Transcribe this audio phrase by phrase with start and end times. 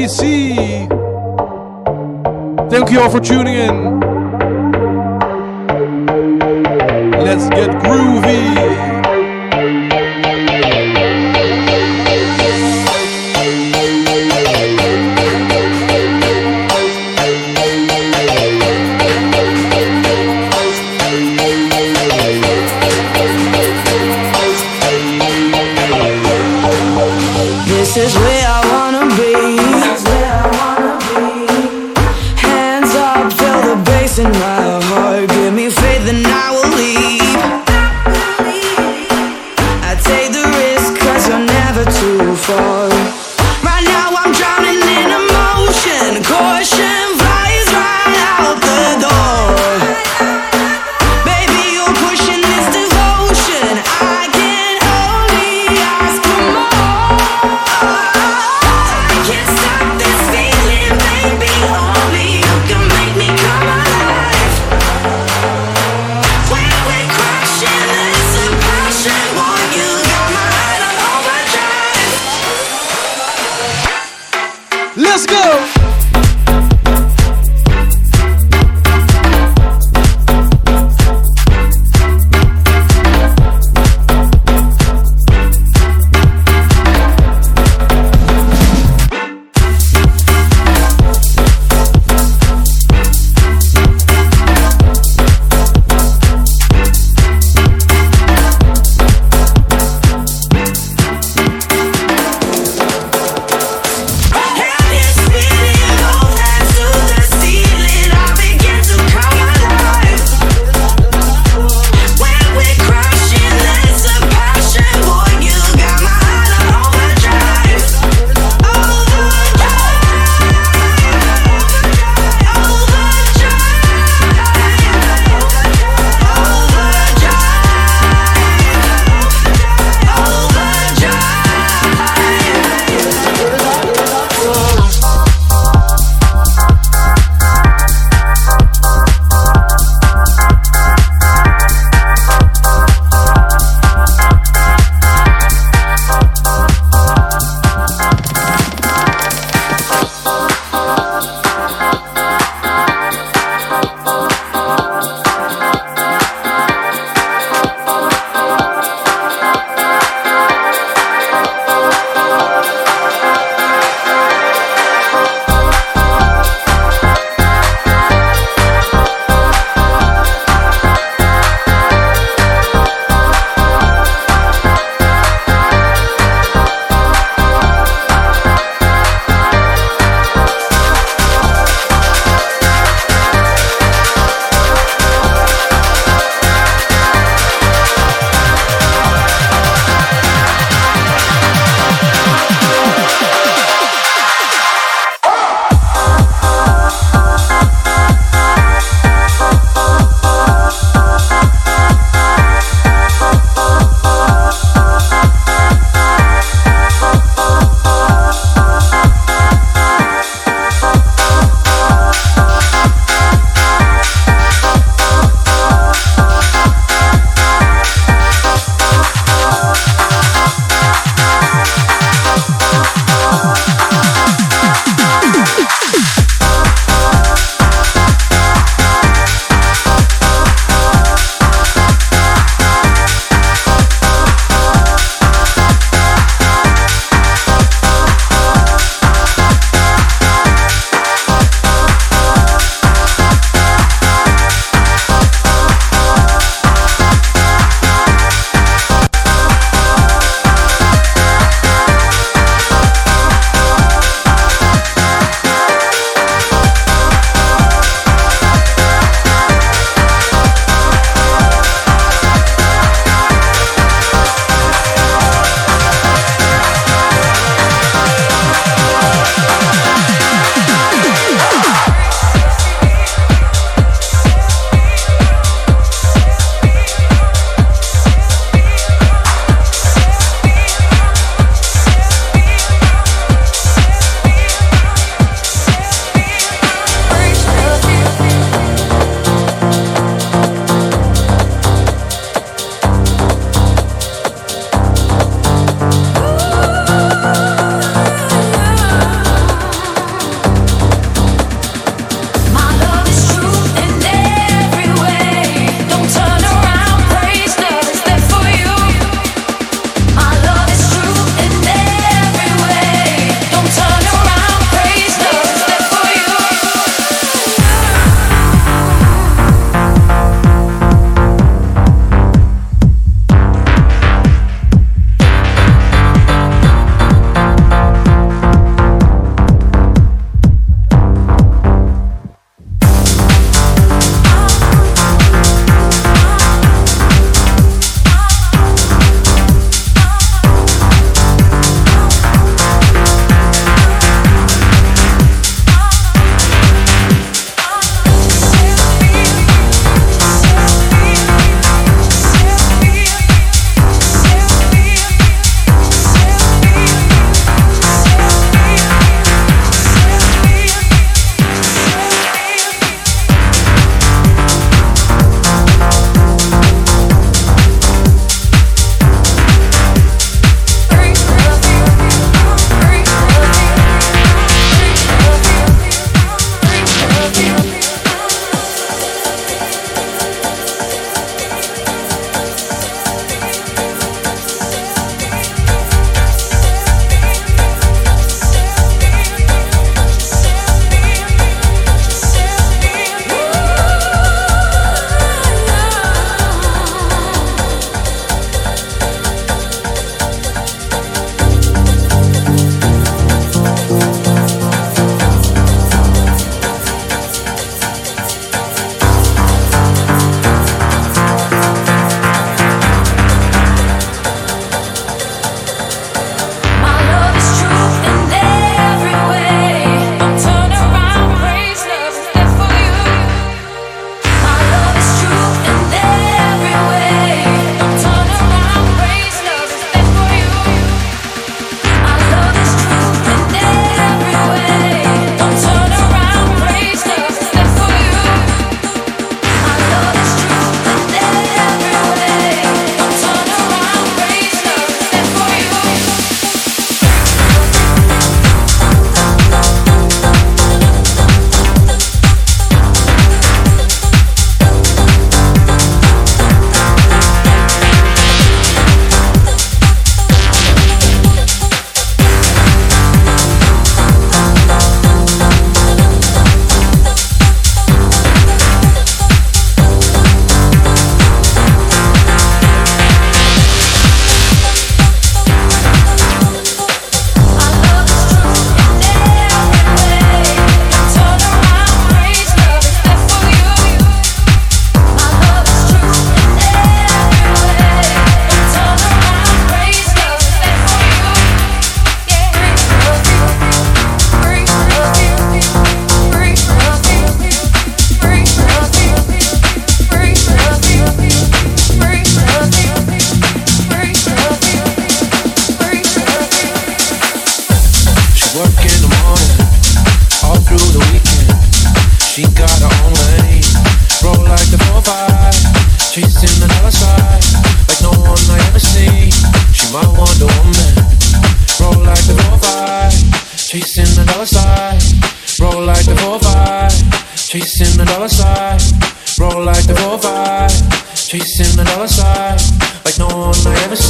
[0.00, 0.88] EDC?
[2.70, 3.99] Thank you all for tuning in.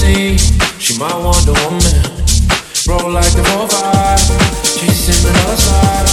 [0.00, 0.38] see,
[0.78, 1.96] she my Wonder Woman.
[2.88, 6.09] Roll like the 4-5, she's in the other side.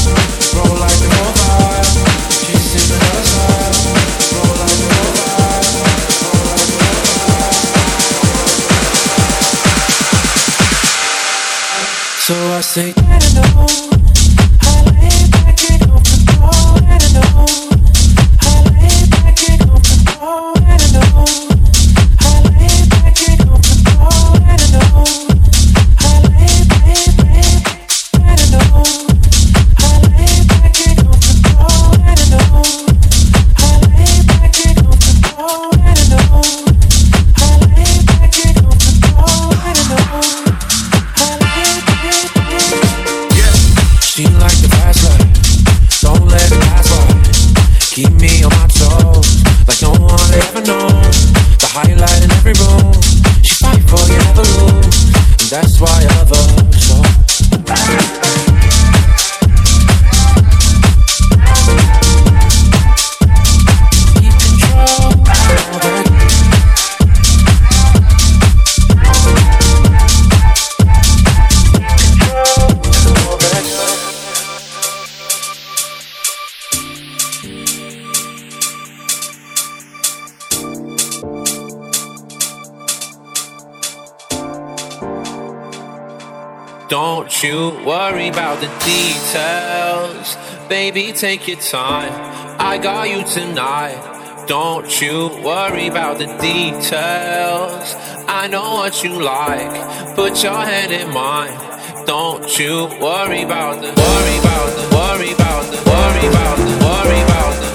[87.87, 90.35] worry about the details.
[90.67, 92.11] Baby, take your time.
[92.59, 94.45] I got you tonight.
[94.45, 97.95] Don't you worry about the details.
[98.27, 100.15] I know what you like.
[100.17, 101.57] Put your hand in mine.
[102.05, 107.21] Don't you worry about the worry about the worry about the worry about the worry
[107.23, 107.66] about the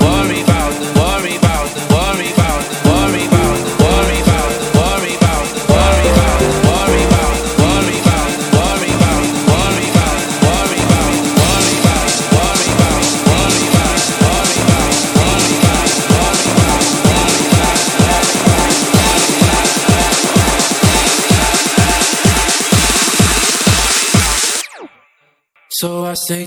[26.23, 26.47] say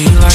[0.00, 0.29] She like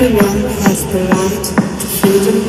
[0.00, 1.44] Everyone has the right
[1.80, 2.47] to freedom.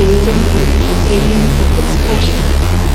[0.00, 2.89] To freedom of opinion and